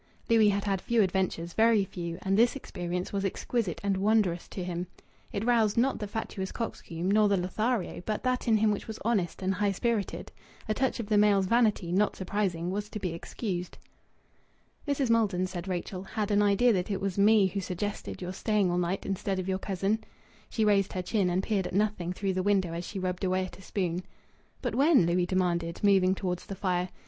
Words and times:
Louis 0.31 0.49
had 0.49 0.63
had 0.63 0.81
few 0.81 1.03
adventures, 1.03 1.53
very 1.53 1.85
few, 1.85 2.17
and 2.23 2.35
this 2.35 2.55
experience 2.55 3.13
was 3.13 3.23
exquisite 3.23 3.79
and 3.83 3.97
wondrous 3.97 4.47
to 4.47 4.63
him. 4.63 4.87
It 5.31 5.45
roused, 5.45 5.77
not 5.77 5.99
the 5.99 6.07
fatuous 6.07 6.51
coxcomb, 6.51 7.11
nor 7.11 7.29
the 7.29 7.37
Lothario, 7.37 8.01
but 8.03 8.23
that 8.23 8.47
in 8.47 8.57
him 8.57 8.71
which 8.71 8.87
was 8.87 8.97
honest 9.05 9.43
and 9.43 9.53
high 9.53 9.71
spirited. 9.71 10.31
A 10.67 10.73
touch 10.73 10.99
of 10.99 11.05
the 11.05 11.19
male's 11.19 11.45
vanity, 11.45 11.91
not 11.91 12.15
surprising, 12.15 12.71
was 12.71 12.89
to 12.89 12.99
be 12.99 13.13
excused. 13.13 13.77
"Mrs. 14.87 15.11
Maldon," 15.11 15.45
said 15.45 15.67
Rachel, 15.67 16.01
"had 16.01 16.31
an 16.31 16.41
idea 16.41 16.73
that 16.73 16.89
it 16.89 16.99
was 16.99 17.19
me 17.19 17.45
who 17.45 17.61
suggested 17.61 18.23
your 18.23 18.33
staying 18.33 18.71
all 18.71 18.79
night 18.79 19.05
instead 19.05 19.37
of 19.37 19.47
your 19.47 19.59
cousin." 19.59 20.03
She 20.49 20.65
raised 20.65 20.93
her 20.93 21.03
chin, 21.03 21.29
and 21.29 21.43
peered 21.43 21.67
at 21.67 21.75
nothing 21.75 22.11
through 22.11 22.33
the 22.33 22.41
window 22.41 22.73
as 22.73 22.85
she 22.87 22.97
rubbed 22.97 23.23
away 23.23 23.45
at 23.45 23.59
a 23.59 23.61
spoon. 23.61 24.01
"But 24.63 24.73
when?" 24.73 25.05
Louis 25.05 25.27
demanded, 25.27 25.81
moving 25.83 26.15
towards 26.15 26.47
the 26.47 26.55
fire. 26.55 26.89